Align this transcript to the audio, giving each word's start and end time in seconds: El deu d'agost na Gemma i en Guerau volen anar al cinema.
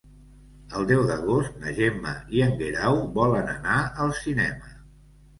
El 0.77 0.85
deu 0.91 1.01
d'agost 1.09 1.59
na 1.65 1.73
Gemma 1.79 2.13
i 2.37 2.41
en 2.45 2.55
Guerau 2.61 2.97
volen 3.19 3.51
anar 3.53 3.75
al 4.07 4.15
cinema. 4.21 4.73